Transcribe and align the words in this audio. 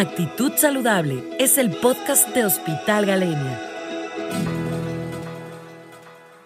Actitud 0.00 0.52
Saludable 0.56 1.22
es 1.38 1.58
el 1.58 1.72
podcast 1.72 2.30
de 2.30 2.46
Hospital 2.46 3.04
Galenia. 3.04 3.60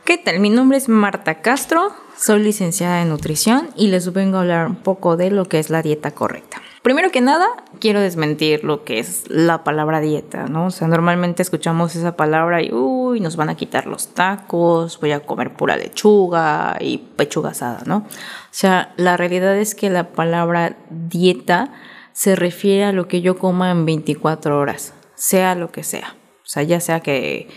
¿Qué 0.04 0.18
tal? 0.18 0.40
Mi 0.40 0.50
nombre 0.50 0.77
es 0.77 0.88
Marta 0.88 1.36
Castro, 1.36 1.93
soy 2.16 2.43
licenciada 2.43 3.00
en 3.00 3.11
nutrición 3.11 3.68
y 3.77 3.86
les 3.86 4.12
vengo 4.12 4.38
a 4.38 4.40
hablar 4.40 4.66
un 4.66 4.75
poco 4.75 5.16
de 5.16 5.30
lo 5.30 5.45
que 5.45 5.61
es 5.61 5.70
la 5.70 5.82
dieta 5.82 6.11
correcta. 6.11 6.61
Primero 6.82 7.12
que 7.12 7.20
nada, 7.20 7.46
quiero 7.79 8.00
desmentir 8.00 8.64
lo 8.64 8.82
que 8.82 8.98
es 8.98 9.30
la 9.30 9.62
palabra 9.62 10.00
dieta, 10.00 10.48
¿no? 10.48 10.66
O 10.66 10.71
sea, 10.73 10.89
normalmente 10.89 11.41
escuchamos 11.41 11.95
esa 11.95 12.16
palabra 12.16 12.61
y, 12.61 12.73
uy, 12.73 13.21
nos 13.21 13.36
van 13.36 13.50
a 13.50 13.55
quitar 13.55 13.86
los 13.86 14.09
tacos, 14.09 14.98
voy 14.98 15.12
a 15.12 15.21
comer 15.21 15.52
pura 15.55 15.77
lechuga 15.77 16.77
y 16.80 16.98
pechuga 16.98 17.50
asada, 17.50 17.84
¿no? 17.86 17.98
O 17.98 18.05
sea, 18.50 18.93
la 18.96 19.16
realidad 19.16 19.57
es 19.57 19.77
que 19.77 19.91
la 19.91 20.09
palabra 20.11 20.77
dieta 20.91 21.70
se 22.14 22.36
refiere 22.36 22.84
a 22.84 22.92
lo 22.92 23.09
que 23.09 23.20
yo 23.20 23.36
coma 23.36 23.70
en 23.70 23.84
24 23.84 24.59
horas, 24.59 24.95
sea 25.16 25.55
lo 25.55 25.70
que 25.70 25.82
sea. 25.82 26.16
O 26.38 26.46
sea, 26.46 26.62
ya 26.62 26.80
sea 26.80 27.00
que, 27.00 27.48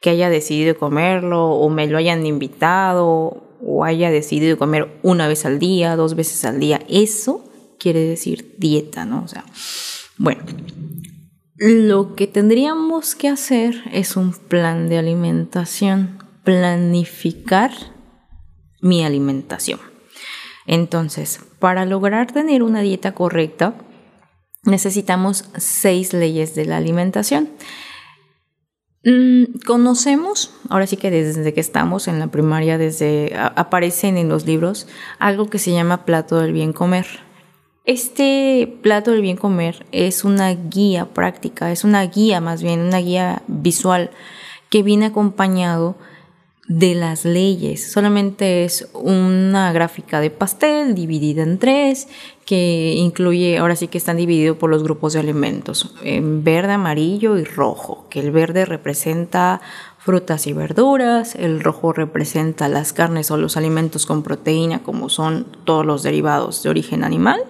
que 0.00 0.10
haya 0.10 0.30
decidido 0.30 0.78
comerlo 0.78 1.50
o 1.50 1.68
me 1.68 1.86
lo 1.88 1.98
hayan 1.98 2.24
invitado 2.24 3.58
o 3.60 3.84
haya 3.84 4.10
decidido 4.10 4.56
comer 4.56 4.98
una 5.02 5.26
vez 5.26 5.44
al 5.44 5.58
día, 5.58 5.96
dos 5.96 6.14
veces 6.14 6.44
al 6.44 6.60
día. 6.60 6.80
Eso 6.88 7.44
quiere 7.78 8.00
decir 8.00 8.54
dieta, 8.58 9.04
¿no? 9.04 9.22
O 9.24 9.28
sea, 9.28 9.44
bueno, 10.16 10.42
lo 11.56 12.14
que 12.14 12.26
tendríamos 12.26 13.14
que 13.14 13.28
hacer 13.28 13.82
es 13.92 14.16
un 14.16 14.32
plan 14.32 14.88
de 14.88 14.98
alimentación, 14.98 16.18
planificar 16.44 17.72
mi 18.80 19.04
alimentación. 19.04 19.80
Entonces, 20.66 21.40
para 21.58 21.84
lograr 21.84 22.32
tener 22.32 22.62
una 22.62 22.80
dieta 22.80 23.12
correcta, 23.12 23.74
necesitamos 24.64 25.44
seis 25.56 26.12
leyes 26.12 26.54
de 26.54 26.64
la 26.66 26.76
alimentación. 26.76 27.50
Mm, 29.04 29.58
conocemos, 29.66 30.50
ahora 30.70 30.86
sí 30.86 30.96
que 30.96 31.10
desde 31.10 31.52
que 31.52 31.60
estamos 31.60 32.08
en 32.08 32.18
la 32.18 32.28
primaria, 32.28 32.78
desde 32.78 33.34
aparecen 33.36 34.16
en 34.16 34.28
los 34.28 34.46
libros 34.46 34.86
algo 35.18 35.50
que 35.50 35.58
se 35.58 35.72
llama 35.72 36.06
plato 36.06 36.40
del 36.40 36.52
bien 36.52 36.72
comer. 36.72 37.06
Este 37.84 38.78
plato 38.80 39.10
del 39.10 39.20
bien 39.20 39.36
comer 39.36 39.84
es 39.92 40.24
una 40.24 40.54
guía 40.54 41.12
práctica, 41.12 41.70
es 41.70 41.84
una 41.84 42.02
guía 42.06 42.40
más 42.40 42.62
bien, 42.62 42.80
una 42.80 42.98
guía 42.98 43.42
visual 43.46 44.10
que 44.70 44.82
viene 44.82 45.06
acompañado 45.06 45.96
de 46.66 46.94
las 46.94 47.24
leyes. 47.24 47.92
Solamente 47.92 48.64
es 48.64 48.88
una 48.94 49.72
gráfica 49.72 50.20
de 50.20 50.30
pastel 50.30 50.94
dividida 50.94 51.42
en 51.42 51.58
tres, 51.58 52.08
que 52.46 52.94
incluye, 52.96 53.58
ahora 53.58 53.76
sí 53.76 53.88
que 53.88 53.98
están 53.98 54.16
divididos 54.16 54.56
por 54.56 54.70
los 54.70 54.82
grupos 54.82 55.14
de 55.14 55.20
alimentos, 55.20 55.94
en 56.02 56.44
verde, 56.44 56.72
amarillo 56.72 57.38
y 57.38 57.44
rojo, 57.44 58.06
que 58.10 58.20
el 58.20 58.30
verde 58.30 58.64
representa 58.64 59.60
frutas 59.98 60.46
y 60.46 60.52
verduras, 60.52 61.34
el 61.34 61.60
rojo 61.60 61.92
representa 61.92 62.68
las 62.68 62.92
carnes 62.92 63.30
o 63.30 63.38
los 63.38 63.56
alimentos 63.56 64.04
con 64.04 64.22
proteína, 64.22 64.82
como 64.82 65.08
son 65.08 65.46
todos 65.64 65.86
los 65.86 66.02
derivados 66.02 66.62
de 66.62 66.70
origen 66.70 67.04
animal, 67.04 67.40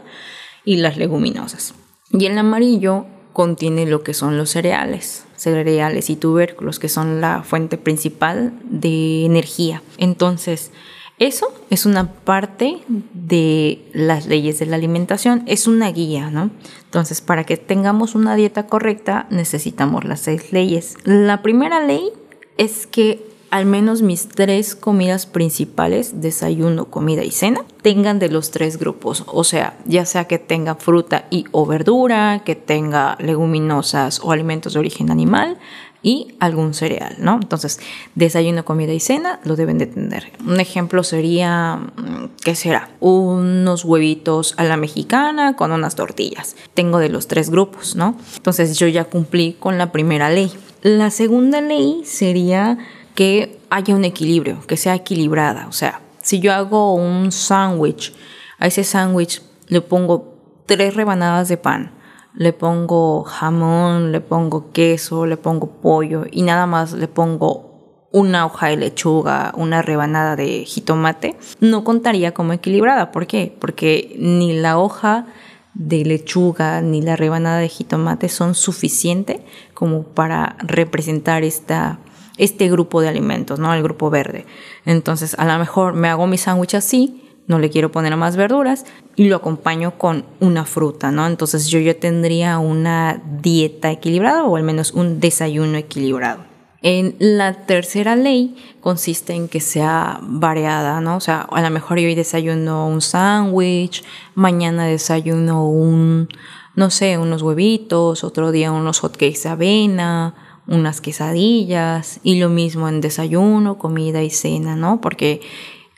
y 0.65 0.77
las 0.77 0.97
leguminosas. 0.97 1.75
Y 2.11 2.27
el 2.27 2.39
amarillo 2.39 3.07
contiene 3.33 3.87
lo 3.87 4.05
que 4.05 4.15
son 4.15 4.39
los 4.39 4.51
cereales, 4.51 5.24
cereales 5.45 6.11
y 6.11 6.17
tubérculos, 6.17 6.79
que 6.79 6.89
son 6.89 7.21
la 7.21 7.43
fuente 7.45 7.79
principal 7.79 8.53
de 8.65 9.25
energía. 9.25 9.83
Entonces, 9.99 10.73
eso 11.19 11.55
es 11.71 11.87
una 11.87 12.13
parte 12.13 12.79
de 12.89 13.89
las 13.93 14.27
leyes 14.27 14.59
de 14.59 14.67
la 14.67 14.77
alimentación, 14.77 15.45
es 15.47 15.69
una 15.69 15.93
guía, 15.93 16.31
¿no? 16.31 16.51
Entonces, 16.85 17.21
para 17.21 17.45
que 17.45 17.57
tengamos 17.57 18.17
una 18.17 18.35
dieta 18.35 18.67
correcta, 18.67 19.29
necesitamos 19.31 20.05
las 20.05 20.21
seis 20.21 20.53
leyes. 20.53 20.97
La 21.05 21.41
primera 21.41 21.87
ley 21.87 22.11
es 22.57 22.89
que 22.89 23.34
al 23.55 23.67
menos 23.67 24.03
mis 24.03 24.27
tres 24.27 24.75
comidas 24.75 25.27
principales, 25.27 26.21
desayuno, 26.21 26.87
comida 26.87 27.23
y 27.23 27.31
cena, 27.31 27.61
tengan 27.83 28.19
de 28.19 28.29
los 28.29 28.51
tres 28.51 28.81
grupos. 28.81 29.23
O 29.29 29.45
sea, 29.45 29.79
ya 29.87 30.07
sea 30.07 30.25
que 30.25 30.41
tenga 30.41 30.75
fruta 30.75 31.27
y 31.31 31.45
o 31.53 31.65
verdura, 31.65 32.43
que 32.45 32.57
tenga 32.57 33.17
leguminosas 33.21 34.19
o 34.25 34.33
alimentos 34.33 34.73
de 34.73 34.81
origen 34.81 35.09
animal 35.09 35.57
y 36.03 36.35
algún 36.41 36.75
cereal, 36.75 37.15
¿no? 37.21 37.35
Entonces, 37.35 37.79
desayuno, 38.17 38.65
comida 38.65 38.93
y 38.93 38.99
cena 38.99 39.39
lo 39.45 39.55
deben 39.55 39.79
de 39.79 39.87
tener. 39.87 40.33
Un 40.45 40.59
ejemplo 40.59 41.05
sería, 41.05 41.77
mm, 41.77 42.31
¿qué 42.43 42.57
será? 42.57 42.91
Unos 42.99 43.85
huevitos 43.85 44.55
a 44.57 44.65
la 44.65 44.77
mexicana 44.77 45.55
con 45.55 45.71
unas 45.71 45.95
tortillas. 45.95 46.57
Tengo 46.75 46.99
de 46.99 47.09
los 47.09 47.29
tres 47.29 47.51
grupos, 47.51 47.95
¿no? 47.95 48.17
Entonces, 48.35 48.77
yo 48.77 48.89
ya 48.89 49.05
cumplí 49.05 49.57
con 49.61 49.79
la 49.79 49.93
primera 49.93 50.29
ley. 50.29 50.51
La 50.83 51.11
segunda 51.11 51.61
ley 51.61 52.03
sería 52.05 52.79
que 53.15 53.59
haya 53.71 53.95
un 53.95 54.05
equilibrio, 54.05 54.61
que 54.67 54.77
sea 54.77 54.95
equilibrada. 54.95 55.67
O 55.69 55.73
sea, 55.73 56.01
si 56.21 56.41
yo 56.41 56.53
hago 56.53 56.95
un 56.95 57.33
sándwich, 57.33 58.15
a 58.59 58.67
ese 58.67 58.85
sándwich 58.85 59.43
le 59.69 59.81
pongo 59.81 60.63
tres 60.67 60.95
rebanadas 60.95 61.49
de 61.49 61.57
pan, 61.57 61.93
le 62.35 62.53
pongo 62.53 63.23
jamón, 63.25 64.13
le 64.13 64.21
pongo 64.21 64.73
queso, 64.73 65.27
le 65.27 65.37
pongo 65.37 65.81
pollo 65.81 66.25
y 66.31 66.43
nada 66.43 66.67
más 66.67 66.93
le 66.93 67.09
pongo 67.09 67.75
una 68.11 68.47
hoja 68.47 68.69
de 68.69 68.77
lechuga, 68.77 69.53
una 69.57 69.83
rebanada 69.83 70.37
de 70.37 70.65
jitomate, 70.65 71.37
no 71.61 71.83
contaría 71.83 72.33
como 72.33 72.53
equilibrada. 72.53 73.11
¿Por 73.11 73.27
qué? 73.27 73.57
Porque 73.59 74.15
ni 74.19 74.53
la 74.53 74.79
hoja 74.79 75.27
de 75.75 76.05
lechuga 76.05 76.81
ni 76.81 77.03
la 77.03 77.17
rebanada 77.17 77.59
de 77.59 77.69
jitomate 77.69 78.29
son 78.29 78.55
suficientes 78.55 79.41
como 79.75 80.05
para 80.05 80.57
representar 80.61 81.43
esta 81.43 81.99
este 82.37 82.71
grupo 82.71 83.01
de 83.01 83.09
alimentos, 83.09 83.59
¿no? 83.59 83.73
El 83.75 83.83
grupo 83.83 84.11
verde. 84.11 84.47
Entonces, 84.85 85.35
a 85.39 85.45
lo 85.45 85.59
mejor 85.59 85.95
me 85.95 86.09
hago 86.09 86.27
mi 86.27 86.39
sándwich 86.39 86.75
así, 86.75 87.23
no 87.47 87.59
le 87.59 87.71
quiero 87.71 87.93
poner 87.93 88.17
más 88.17 88.37
verduras 88.37 88.87
y 89.17 89.29
lo 89.29 89.37
acompaño 89.37 89.99
con 89.99 90.25
una 90.41 90.65
fruta, 90.65 91.11
¿no? 91.11 91.27
Entonces 91.27 91.69
yo 91.69 91.79
ya 91.79 91.95
tendría 91.95 92.59
una 92.59 93.23
dieta 93.43 93.91
equilibrada 93.91 94.45
o 94.45 94.57
al 94.57 94.63
menos 94.63 94.93
un 94.93 95.21
desayuno 95.21 95.77
equilibrado. 95.77 96.45
En 96.83 97.17
la 97.19 97.65
tercera 97.67 98.15
ley 98.15 98.57
consiste 98.81 99.33
en 99.33 99.49
que 99.49 99.61
sea 99.61 100.19
variada, 100.23 101.01
¿no? 101.01 101.17
O 101.17 101.21
sea, 101.21 101.43
a 101.51 101.63
lo 101.63 101.71
mejor 101.71 101.97
hoy 101.97 102.15
desayuno 102.15 102.89
un 102.89 103.01
sándwich, 103.01 104.05
mañana 104.35 104.85
desayuno 104.85 105.67
un, 105.67 106.29
no 106.75 106.91
sé, 106.91 107.17
unos 107.17 107.41
huevitos, 107.41 108.23
otro 108.23 108.53
día 108.53 108.71
unos 108.71 109.01
hotcakes 109.01 109.45
de 109.45 109.49
avena, 109.49 110.35
unas 110.67 111.01
quesadillas 111.01 112.21
y 112.23 112.39
lo 112.39 112.49
mismo 112.49 112.89
en 112.89 113.01
desayuno, 113.01 113.79
comida 113.79 114.23
y 114.23 114.31
cena, 114.31 114.77
¿no? 114.77 115.01
Porque 115.01 115.41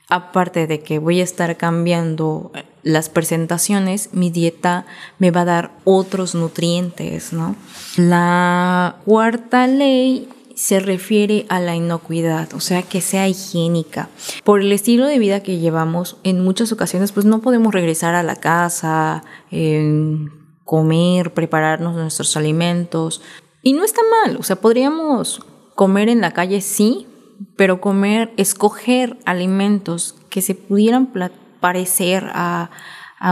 aparte 0.09 0.66
de 0.66 0.81
que 0.81 0.99
voy 0.99 1.21
a 1.21 1.25
estar 1.25 1.56
cambiando 1.56 2.53
las 2.82 3.09
presentaciones, 3.09 4.10
mi 4.12 4.31
dieta 4.31 4.87
me 5.19 5.31
va 5.31 5.43
a 5.43 5.47
dar 5.47 5.71
otros 5.84 6.34
nutrientes, 6.34 7.32
¿no? 7.32 7.56
La 7.97 8.97
cuarta 9.05 9.66
ley 9.66 10.28
se 10.55 10.81
refiere 10.81 11.44
a 11.50 11.60
la 11.60 11.76
inocuidad, 11.76 12.55
o 12.55 12.60
sea, 12.60 12.82
que 12.82 13.03
sea 13.03 13.28
higiénica. 13.28 14.09
Por 14.43 14.62
el 14.62 14.72
estilo 14.72 15.06
de 15.06 15.19
vida 15.19 15.43
que 15.43 15.59
llevamos, 15.59 16.16
en 16.22 16.43
muchas 16.43 16.72
ocasiones, 16.72 17.12
pues 17.12 17.26
no 17.26 17.43
podemos 17.43 17.75
regresar 17.75 18.15
a 18.15 18.22
la 18.22 18.37
casa, 18.37 19.22
comer, 20.65 21.34
prepararnos 21.34 21.94
nuestros 21.97 22.37
alimentos, 22.38 23.21
y 23.66 23.72
no 23.72 23.82
está 23.82 24.00
mal, 24.22 24.37
o 24.37 24.44
sea, 24.44 24.54
podríamos 24.54 25.41
comer 25.75 26.09
en 26.09 26.21
la 26.21 26.31
calle, 26.31 26.60
sí, 26.60 27.09
pero 27.56 27.81
comer, 27.81 28.32
escoger 28.37 29.19
alimentos 29.25 30.15
que 30.31 30.41
se 30.41 30.54
pudieran 30.54 31.12
parecer 31.59 32.31
a, 32.32 32.71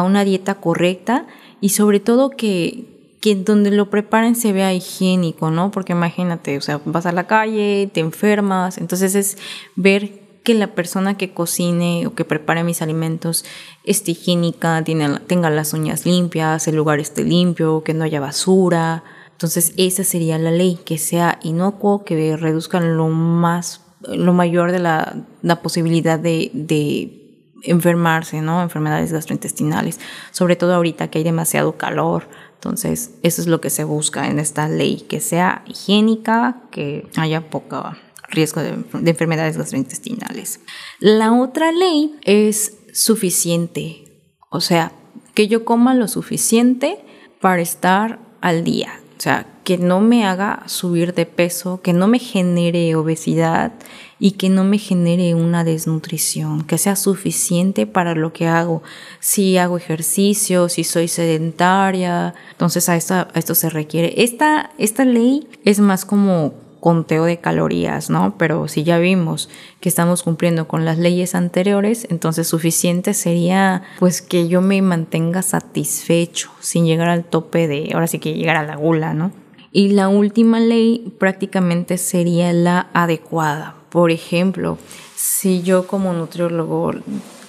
una 0.05 0.25
dieta 0.25 0.57
correcta 0.57 1.29
y 1.61 1.69
sobre 1.69 2.01
todo 2.01 2.31
que, 2.31 3.17
que 3.21 3.37
donde 3.37 3.71
lo 3.71 3.91
preparen 3.91 4.35
se 4.35 4.53
vea 4.53 4.75
higiénico, 4.75 5.53
¿no? 5.53 5.71
Porque 5.71 5.93
imagínate, 5.93 6.59
o 6.59 6.61
sea, 6.61 6.81
vas 6.85 7.07
a 7.07 7.13
la 7.13 7.29
calle, 7.29 7.89
te 7.95 8.01
enfermas, 8.01 8.79
entonces 8.79 9.15
es 9.15 9.39
ver 9.77 10.41
que 10.43 10.55
la 10.55 10.75
persona 10.75 11.17
que 11.17 11.33
cocine 11.33 12.09
o 12.09 12.15
que 12.17 12.25
prepare 12.25 12.65
mis 12.65 12.83
alimentos 12.83 13.45
esté 13.85 14.11
higiénica, 14.11 14.83
tenga 14.83 15.51
las 15.51 15.75
uñas 15.75 16.05
limpias, 16.07 16.67
el 16.67 16.75
lugar 16.75 16.99
esté 16.99 17.23
limpio, 17.23 17.85
que 17.85 17.95
no 17.95 18.03
haya 18.03 18.19
basura, 18.19 19.05
entonces, 19.35 19.75
esa 19.77 20.05
sería 20.05 20.39
la 20.39 20.53
ley, 20.53 20.79
que 20.85 20.97
sea 20.97 21.41
inocuo, 21.43 22.05
que 22.05 22.37
reduzcan 22.37 22.97
lo 22.97 23.09
más, 23.09 23.81
lo 24.03 24.33
mayor 24.33 24.71
de 24.71 24.79
la, 24.79 25.27
posibilidad 25.61 26.21
de, 26.21 27.21
enfermarse, 27.65 28.43
¿no? 28.43 28.63
Enfermedades 28.63 29.11
gastrointestinales, 29.13 29.99
sobre 30.31 30.55
todo 30.55 30.75
ahorita 30.75 31.09
que 31.09 31.19
hay 31.19 31.25
demasiado 31.25 31.77
calor. 31.77 32.29
Entonces, 32.55 33.13
eso 33.23 33.43
es 33.43 33.49
lo 33.49 33.61
que 33.61 33.71
se 33.71 33.85
busca 33.85 34.29
en 34.29 34.39
esta 34.39 34.69
ley, 34.69 35.05
que 35.09 35.21
sea 35.21 35.65
higiénica, 35.67 36.63
que 36.71 37.09
haya 37.17 37.51
poco 37.51 37.93
riesgo 38.29 38.63
de, 38.63 38.85
enfermedades 39.11 39.57
gastrointestinales. 39.57 40.61
La 41.01 41.33
otra 41.33 41.73
ley 41.73 42.15
es 42.23 42.77
suficiente, 42.93 44.05
o 44.49 44.61
sea, 44.61 44.93
que 45.35 45.49
yo 45.49 45.65
coma 45.65 45.95
lo 45.95 46.07
suficiente 46.07 46.99
para 47.41 47.63
estar 47.63 48.21
al 48.41 48.63
día. 48.63 49.01
Sea, 49.25 49.47
que 49.65 49.79
no 49.79 50.01
me 50.01 50.27
haga 50.27 50.65
subir 50.67 51.15
de 51.15 51.25
peso, 51.25 51.81
que 51.81 51.95
no 51.95 52.09
me 52.09 52.19
genere 52.19 52.95
obesidad 52.95 53.73
y 54.19 54.33
que 54.33 54.51
no 54.51 54.65
me 54.65 54.77
genere 54.77 55.35
una 55.35 55.65
desnutrición, 55.65 56.63
que 56.63 56.77
sea 56.77 56.95
suficiente 56.95 57.87
para 57.87 58.15
lo 58.15 58.35
que 58.35 58.49
hago. 58.49 58.83
Si 59.21 59.57
hago 59.57 59.79
ejercicio, 59.79 60.69
si 60.69 60.85
soy 60.85 61.09
sedentaria, 61.09 62.35
entonces 62.51 62.91
a 62.91 62.97
esto, 62.97 63.15
a 63.15 63.31
esto 63.35 63.55
se 63.55 63.71
requiere. 63.71 64.13
Esta, 64.23 64.73
esta 64.77 65.07
ley 65.07 65.49
es 65.65 65.81
más 65.81 66.05
como 66.05 66.53
conteo 66.85 67.25
de 67.25 67.39
calorías, 67.39 68.11
¿no? 68.11 68.35
Pero 68.37 68.69
si 68.69 68.85
ya 68.85 68.99
vimos 68.99 69.49
que 69.81 69.89
estamos 69.89 70.23
cumpliendo 70.23 70.69
con 70.69 70.85
las 70.85 70.99
leyes 70.99 71.35
anteriores, 71.35 72.07
entonces 72.11 72.47
suficiente 72.47 73.15
sería 73.15 73.85
pues 73.99 74.21
que 74.21 74.49
yo 74.49 74.61
me 74.61 74.83
mantenga 74.83 75.41
satisfecho 75.41 76.51
sin 76.61 76.85
llegar 76.85 77.09
al 77.09 77.25
tope 77.25 77.69
de, 77.69 77.93
ahora 77.95 78.07
sí 78.07 78.19
que 78.19 78.35
llegar 78.35 78.57
a 78.57 78.65
la 78.65 78.77
gula, 78.77 79.15
¿no? 79.15 79.33
Y 79.73 79.93
la 79.93 80.09
última 80.09 80.61
ley 80.61 81.15
prácticamente 81.19 81.97
sería 81.97 82.53
la 82.53 82.91
adecuada. 82.93 83.77
Por 83.89 84.11
ejemplo, 84.11 84.77
si 85.17 85.63
yo 85.63 85.87
como 85.87 86.13
nutriólogo 86.13 86.93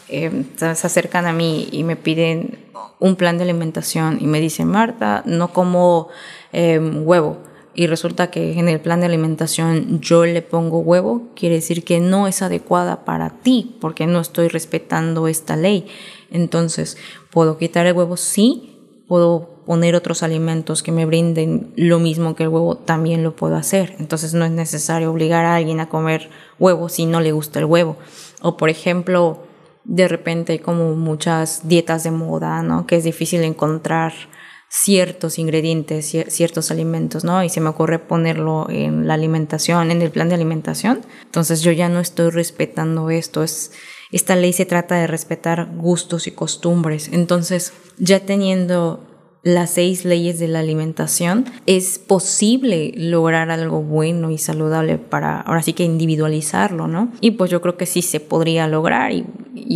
eh, 0.07 0.45
se 0.55 0.65
acercan 0.65 1.25
a 1.25 1.33
mí 1.33 1.67
y 1.73 1.83
me 1.83 1.97
piden 1.97 2.57
un 2.99 3.17
plan 3.17 3.37
de 3.37 3.43
alimentación 3.43 4.17
y 4.21 4.27
me 4.27 4.39
dicen, 4.39 4.69
Marta, 4.69 5.23
no 5.25 5.49
como 5.51 6.07
eh, 6.53 6.79
huevo, 6.79 7.39
y 7.75 7.87
resulta 7.87 8.31
que 8.31 8.57
en 8.57 8.69
el 8.69 8.79
plan 8.79 9.01
de 9.01 9.07
alimentación 9.07 9.99
yo 9.99 10.25
le 10.25 10.41
pongo 10.41 10.79
huevo, 10.79 11.29
quiere 11.35 11.55
decir 11.55 11.83
que 11.83 11.99
no 11.99 12.27
es 12.27 12.41
adecuada 12.41 13.05
para 13.05 13.29
ti 13.29 13.75
porque 13.81 14.07
no 14.07 14.19
estoy 14.21 14.47
respetando 14.47 15.27
esta 15.27 15.55
ley. 15.55 15.87
Entonces, 16.31 16.97
¿puedo 17.31 17.57
quitar 17.57 17.85
el 17.85 17.95
huevo? 17.95 18.17
Sí, 18.17 18.77
puedo 19.07 19.55
poner 19.65 19.95
otros 19.95 20.23
alimentos 20.23 20.83
que 20.83 20.91
me 20.91 21.05
brinden 21.05 21.73
lo 21.75 21.99
mismo 21.99 22.35
que 22.35 22.43
el 22.43 22.49
huevo, 22.49 22.77
también 22.77 23.23
lo 23.23 23.35
puedo 23.35 23.55
hacer. 23.55 23.95
Entonces 23.99 24.33
no 24.33 24.45
es 24.45 24.51
necesario 24.51 25.11
obligar 25.11 25.45
a 25.45 25.55
alguien 25.55 25.79
a 25.79 25.89
comer 25.89 26.29
huevo 26.59 26.87
si 26.87 27.05
no 27.05 27.19
le 27.19 27.31
gusta 27.31 27.59
el 27.59 27.65
huevo. 27.65 27.97
O 28.41 28.57
por 28.57 28.69
ejemplo, 28.69 29.43
de 29.83 30.07
repente 30.07 30.53
hay 30.53 30.59
como 30.59 30.95
muchas 30.95 31.67
dietas 31.67 32.03
de 32.03 32.11
moda, 32.11 32.61
¿no? 32.61 32.87
Que 32.87 32.95
es 32.95 33.03
difícil 33.03 33.43
encontrar 33.43 34.13
ciertos 34.77 35.39
ingredientes, 35.39 36.13
ciertos 36.27 36.69
alimentos, 36.69 37.23
¿no? 37.23 37.43
Y 37.43 37.49
se 37.49 37.61
me 37.61 37.69
ocurre 37.69 37.97
ponerlo 37.97 38.67
en 38.69 39.07
la 39.07 39.13
alimentación, 39.13 39.89
en 39.89 40.01
el 40.01 40.11
plan 40.11 40.27
de 40.27 40.35
alimentación. 40.35 41.01
Entonces 41.23 41.61
yo 41.61 41.71
ya 41.71 41.87
no 41.87 42.01
estoy 42.01 42.29
respetando 42.29 43.09
esto. 43.09 43.41
Es, 43.41 43.71
esta 44.11 44.35
ley 44.35 44.51
se 44.51 44.65
trata 44.65 44.95
de 44.95 45.07
respetar 45.07 45.69
gustos 45.77 46.27
y 46.27 46.31
costumbres. 46.31 47.09
Entonces, 47.13 47.71
ya 47.97 48.19
teniendo 48.19 49.07
las 49.43 49.69
seis 49.69 50.03
leyes 50.03 50.39
de 50.39 50.49
la 50.49 50.59
alimentación, 50.59 51.45
es 51.67 51.97
posible 51.97 52.91
lograr 52.97 53.51
algo 53.51 53.81
bueno 53.81 54.29
y 54.29 54.37
saludable 54.37 54.97
para, 54.97 55.39
ahora 55.39 55.61
sí 55.61 55.71
que 55.71 55.83
individualizarlo, 55.83 56.87
¿no? 56.87 57.13
Y 57.21 57.31
pues 57.31 57.49
yo 57.49 57.61
creo 57.61 57.77
que 57.77 57.85
sí 57.85 58.01
se 58.01 58.19
podría 58.19 58.67
lograr 58.67 59.13
y, 59.13 59.25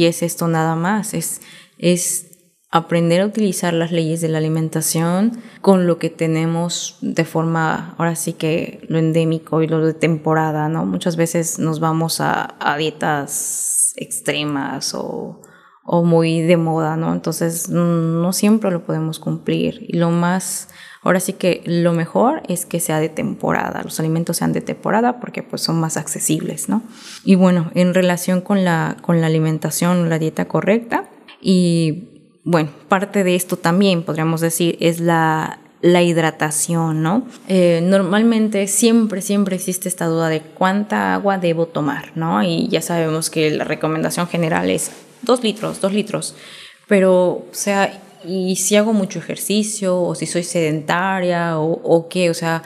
es 0.05 0.23
esto 0.23 0.47
nada 0.47 0.75
más, 0.75 1.13
es, 1.13 1.41
es 1.77 2.28
aprender 2.71 3.21
a 3.21 3.25
utilizar 3.25 3.73
las 3.73 3.91
leyes 3.91 4.21
de 4.21 4.29
la 4.29 4.37
alimentación 4.37 5.41
con 5.61 5.87
lo 5.87 5.97
que 5.97 6.09
tenemos 6.09 6.97
de 7.01 7.25
forma, 7.25 7.95
ahora 7.97 8.15
sí 8.15 8.33
que 8.33 8.85
lo 8.87 8.99
endémico 8.99 9.63
y 9.63 9.67
lo 9.67 9.83
de 9.85 9.93
temporada, 9.93 10.69
¿no? 10.69 10.85
Muchas 10.85 11.15
veces 11.15 11.57
nos 11.57 11.79
vamos 11.79 12.21
a, 12.21 12.55
dietas 12.77 13.93
extremas 13.95 14.93
o, 14.93 15.41
o, 15.83 16.03
muy 16.03 16.41
de 16.41 16.57
moda, 16.57 16.95
¿no? 16.95 17.11
Entonces 17.11 17.69
no 17.69 18.31
siempre 18.33 18.69
lo 18.69 18.85
podemos 18.85 19.17
cumplir 19.19 19.85
y 19.87 19.97
lo 19.97 20.11
más, 20.11 20.69
ahora 21.01 21.19
sí 21.19 21.33
que 21.33 21.63
lo 21.65 21.93
mejor 21.93 22.43
es 22.47 22.67
que 22.67 22.79
sea 22.79 22.99
de 22.99 23.09
temporada, 23.09 23.81
los 23.81 23.99
alimentos 23.99 24.37
sean 24.37 24.53
de 24.53 24.61
temporada 24.61 25.19
porque 25.19 25.41
pues 25.41 25.63
son 25.63 25.79
más 25.79 25.97
accesibles, 25.97 26.69
¿no? 26.69 26.83
Y 27.25 27.33
bueno, 27.33 27.71
en 27.73 27.95
relación 27.95 28.41
con 28.41 28.63
la, 28.63 28.97
con 29.01 29.21
la 29.21 29.27
alimentación, 29.27 30.07
la 30.07 30.19
dieta 30.19 30.47
correcta 30.47 31.09
y 31.41 32.18
bueno, 32.49 32.71
parte 32.87 33.23
de 33.23 33.35
esto 33.35 33.57
también 33.57 34.01
podríamos 34.01 34.41
decir 34.41 34.75
es 34.79 34.99
la, 34.99 35.59
hidratación, 35.83 37.03
¿no? 37.03 37.27
Eh, 37.47 37.79
normalmente 37.83 38.65
siempre, 38.65 39.21
siempre 39.21 39.55
existe 39.55 39.87
esta 39.87 40.07
duda 40.07 40.29
de 40.29 40.41
cuánta 40.41 41.13
agua 41.13 41.37
debo 41.37 41.67
tomar, 41.67 42.11
¿no? 42.15 42.41
Y 42.41 42.67
ya 42.67 42.81
sabemos 42.81 43.29
que 43.29 43.51
la 43.51 43.65
recomendación 43.65 44.27
general 44.27 44.71
es 44.71 44.91
dos 45.21 45.43
litros, 45.43 45.79
dos 45.79 45.93
litros, 45.93 46.35
pero, 46.87 47.13
o 47.15 47.47
sea, 47.51 48.01
y 48.25 48.55
si 48.55 48.75
hago 48.75 48.93
mucho 48.93 49.19
ejercicio 49.19 50.01
o 50.01 50.15
si 50.15 50.25
soy 50.25 50.43
sedentaria 50.43 51.59
o, 51.59 52.07
qué, 52.09 52.31
o 52.31 52.33
sea, 52.33 52.63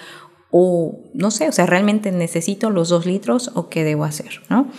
o 0.50 0.98
no 1.14 1.30
sé, 1.30 1.50
o 1.50 1.52
sea, 1.52 1.66
realmente 1.66 2.10
necesito 2.14 2.70
los 2.70 2.88
dos 2.88 3.06
litros 3.06 3.52
o 3.54 3.68
qué 3.68 3.84
debo 3.84 4.06
hacer, 4.06 4.44
¿no? 4.50 4.72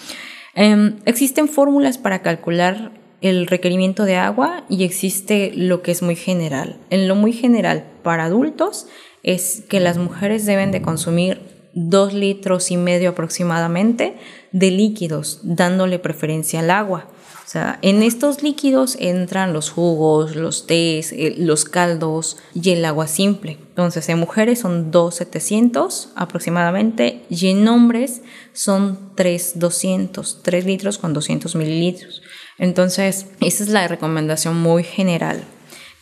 Em, 0.55 0.97
existen 1.05 1.47
fórmulas 1.47 1.99
para 1.99 2.23
calcular 2.23 3.04
el 3.25 3.47
requerimiento 3.47 4.05
de 4.05 4.17
agua 4.17 4.65
y 4.69 4.85
existe 4.85 5.51
lo 5.55 5.81
que 5.81 5.93
es 5.93 6.03
muy 6.03 6.15
general. 6.15 6.77
En 6.91 7.09
lo 7.09 7.15
muy 7.15 7.33
general 7.33 7.87
para 8.03 8.25
adultos 8.25 8.87
es 9.23 9.63
que 9.67 9.81
las 9.81 9.97
mujeres 9.97 10.45
deben 10.45 10.71
de 10.73 10.83
consumir 10.83 11.41
dos 11.73 12.13
litros 12.13 12.71
y 12.71 12.77
medio 12.77 13.11
aproximadamente 13.11 14.15
de 14.53 14.71
líquidos, 14.71 15.41
dándole 15.43 15.99
preferencia 15.99 16.61
al 16.61 16.71
agua. 16.71 17.09
O 17.45 17.49
sea, 17.49 17.79
en 17.81 18.03
estos 18.03 18.43
líquidos 18.43 18.97
entran 19.01 19.55
los 19.55 19.71
jugos, 19.71 20.37
los 20.37 20.67
tés, 20.67 21.13
eh, 21.13 21.35
los 21.39 21.65
caldos 21.65 22.37
y 22.53 22.71
el 22.71 22.85
agua 22.85 23.07
simple. 23.07 23.59
Entonces, 23.69 24.07
en 24.09 24.19
mujeres 24.19 24.61
son 24.61 24.91
2,700 24.91 26.11
aproximadamente 26.15 27.23
y 27.31 27.49
en 27.49 27.67
hombres 27.69 28.23
son 28.53 29.15
3,200, 29.15 30.43
3 30.43 30.67
litros 30.67 30.99
con 30.99 31.15
200 31.15 31.55
mililitros. 31.55 32.23
Entonces, 32.59 33.27
esa 33.41 33.65
es 33.65 33.71
la 33.71 33.89
recomendación 33.89 34.61
muy 34.61 34.85
general. 34.85 35.45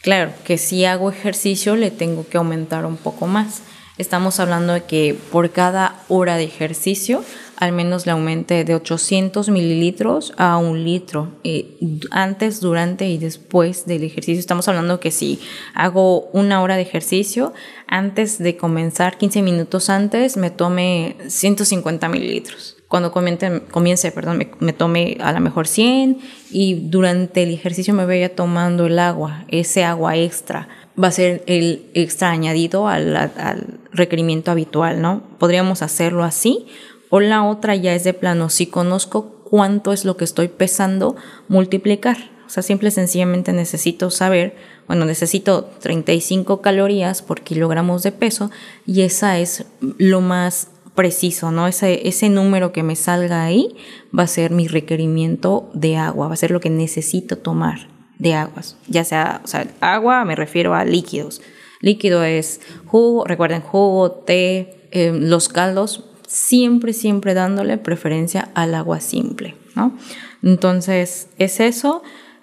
Claro, 0.02 0.32
que 0.44 0.58
si 0.58 0.84
hago 0.84 1.10
ejercicio 1.10 1.76
le 1.76 1.90
tengo 1.90 2.26
que 2.28 2.38
aumentar 2.38 2.84
un 2.86 2.96
poco 2.96 3.26
más. 3.26 3.62
Estamos 3.98 4.40
hablando 4.40 4.72
de 4.72 4.84
que 4.84 5.16
por 5.30 5.50
cada 5.50 6.02
hora 6.08 6.36
de 6.36 6.44
ejercicio 6.44 7.22
al 7.62 7.70
menos 7.70 8.06
le 8.06 8.12
aumente 8.12 8.64
de 8.64 8.74
800 8.74 9.48
mililitros 9.50 10.34
a 10.36 10.56
un 10.56 10.82
litro 10.82 11.28
eh, 11.44 11.76
antes, 12.10 12.60
durante 12.60 13.08
y 13.08 13.18
después 13.18 13.86
del 13.86 14.02
ejercicio. 14.02 14.40
Estamos 14.40 14.66
hablando 14.66 14.98
que 14.98 15.12
si 15.12 15.38
hago 15.72 16.22
una 16.32 16.60
hora 16.60 16.74
de 16.74 16.82
ejercicio, 16.82 17.52
antes 17.86 18.38
de 18.38 18.56
comenzar, 18.56 19.16
15 19.16 19.42
minutos 19.42 19.90
antes, 19.90 20.36
me 20.36 20.50
tome 20.50 21.14
150 21.28 22.08
mililitros 22.08 22.81
cuando 22.92 23.10
comience, 23.10 23.62
comience 23.70 24.12
perdón, 24.12 24.46
me, 24.60 24.72
tome 24.74 25.16
a 25.22 25.32
lo 25.32 25.40
mejor 25.40 25.66
100 25.66 26.18
y 26.50 26.74
durante 26.90 27.42
el 27.42 27.54
ejercicio 27.54 27.94
me 27.94 28.04
vaya 28.04 28.36
tomando 28.36 28.84
el 28.84 28.98
agua, 28.98 29.46
ese 29.48 29.82
agua 29.82 30.18
extra 30.18 30.68
va 31.02 31.08
a 31.08 31.10
ser 31.10 31.42
el 31.46 31.86
extra 31.94 32.28
añadido 32.28 32.88
al, 32.88 33.16
al, 33.16 33.80
requerimiento 33.92 34.50
habitual, 34.50 35.00
¿no? 35.00 35.22
Podríamos 35.38 35.80
hacerlo 35.80 36.22
así 36.22 36.66
o 37.08 37.20
la 37.20 37.44
otra 37.44 37.74
ya 37.76 37.94
es 37.94 38.04
de 38.04 38.12
plano, 38.12 38.50
si 38.50 38.66
conozco 38.66 39.42
cuánto 39.42 39.94
es 39.94 40.04
lo 40.04 40.18
que 40.18 40.24
estoy 40.24 40.48
pesando, 40.48 41.16
multiplicar. 41.48 42.18
O 42.44 42.50
sea, 42.50 42.62
simple 42.62 42.90
y 42.90 42.92
sencillamente 42.92 43.54
necesito 43.54 44.10
saber, 44.10 44.54
bueno, 44.86 45.06
necesito 45.06 45.64
35 45.80 46.60
calorías 46.60 47.22
por 47.22 47.40
kilogramos 47.40 48.02
de 48.02 48.12
peso 48.12 48.50
y 48.84 49.00
esa 49.00 49.38
es 49.38 49.64
lo 49.80 50.20
más 50.20 50.68
preciso, 50.94 51.50
¿no? 51.50 51.66
Ese, 51.66 52.06
ese 52.08 52.28
número 52.28 52.72
que 52.72 52.82
me 52.82 52.96
salga 52.96 53.44
ahí 53.44 53.74
va 54.16 54.24
a 54.24 54.28
ser 54.28 54.50
mi 54.50 54.68
requerimiento 54.68 55.70
de 55.74 55.96
agua, 55.96 56.28
va 56.28 56.34
a 56.34 56.36
ser 56.36 56.50
lo 56.50 56.60
que 56.60 56.70
necesito 56.70 57.38
tomar 57.38 57.88
de 58.18 58.34
aguas, 58.34 58.76
ya 58.86 59.04
sea, 59.04 59.40
o 59.44 59.48
sea, 59.48 59.66
agua 59.80 60.24
me 60.24 60.36
refiero 60.36 60.74
a 60.74 60.84
líquidos. 60.84 61.40
Líquido 61.80 62.22
es 62.22 62.60
jugo, 62.86 63.24
recuerden, 63.24 63.60
jugo, 63.60 64.12
té, 64.12 64.88
eh, 64.92 65.12
los 65.12 65.48
caldos, 65.48 66.04
siempre, 66.28 66.92
siempre 66.92 67.34
dándole 67.34 67.76
preferencia 67.78 68.50
al 68.54 68.74
agua 68.76 69.00
simple, 69.00 69.56
¿no? 69.74 69.96
Entonces, 70.42 71.28
es 71.38 71.58
eso. 71.58 72.02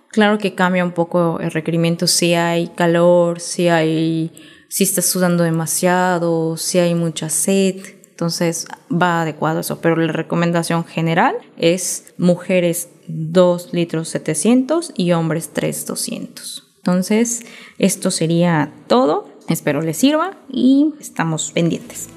Claro 0.10 0.38
que 0.40 0.56
cambia 0.56 0.84
un 0.84 0.92
poco 0.92 1.40
el 1.40 1.52
requerimiento 1.52 2.08
si 2.08 2.34
hay 2.34 2.68
calor, 2.70 3.40
si 3.40 3.70
hay, 3.70 4.32
si 4.68 4.84
estás 4.84 5.06
sudando 5.06 5.44
demasiado, 5.44 6.58
si 6.58 6.80
hay 6.80 6.96
mucha 6.96 7.30
sed, 7.30 7.78
entonces 8.20 8.68
va 8.92 9.22
adecuado 9.22 9.62
eso, 9.62 9.80
pero 9.80 9.96
la 9.96 10.12
recomendación 10.12 10.84
general 10.84 11.38
es 11.56 12.14
mujeres 12.18 12.90
2 13.08 13.70
litros 13.72 14.10
700 14.10 14.92
y 14.98 15.14
hombres 15.14 15.52
3 15.54 15.86
200. 15.86 16.68
Entonces 16.80 17.44
esto 17.78 18.12
sería 18.12 18.74
todo. 18.88 19.30
Espero 19.48 19.82
les 19.82 19.96
sirva 19.96 20.34
y 20.50 20.96
estamos 21.00 21.54
pendientes. 21.54 22.10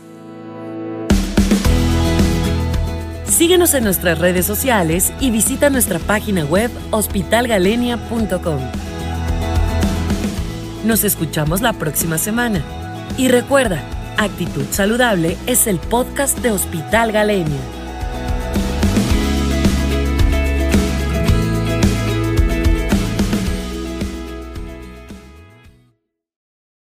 Síguenos 3.26 3.72
en 3.74 3.84
nuestras 3.84 4.18
redes 4.18 4.44
sociales 4.44 5.12
y 5.20 5.30
visita 5.30 5.70
nuestra 5.70 6.00
página 6.00 6.44
web 6.44 6.72
hospitalgalenia.com. 6.90 8.58
Nos 10.84 11.04
escuchamos 11.04 11.60
la 11.60 11.72
próxima 11.74 12.18
semana. 12.18 12.60
Y 13.16 13.28
recuerda, 13.28 13.84
Actitud 14.18 14.66
Saludable 14.70 15.36
es 15.46 15.66
el 15.66 15.78
podcast 15.78 16.38
de 16.38 16.50
Hospital 16.50 17.12
Galenia. 17.12 17.81